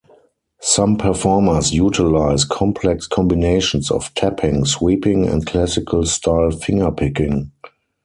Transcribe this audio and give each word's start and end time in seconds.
Some 0.61 0.97
performers 0.97 1.75
utilize 1.75 2.43
complex 2.43 3.05
combinations 3.05 3.91
of 3.91 4.11
tapping, 4.15 4.65
sweeping, 4.65 5.27
and 5.27 5.45
classical-style 5.45 6.49
finger 6.57 6.89
picking. 6.89 7.51